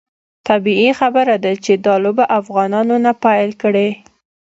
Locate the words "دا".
1.85-1.95